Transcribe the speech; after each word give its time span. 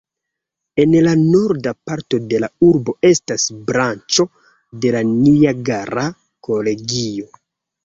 En 0.83 0.93
la 1.07 1.11
norda 1.25 1.73
parto 1.89 2.19
de 2.31 2.39
la 2.45 2.49
urbo 2.69 2.97
estas 3.11 3.47
branĉo 3.69 4.27
de 4.87 4.95
la 4.97 5.05
Niagara 5.13 6.09
Kolegio. 6.51 7.33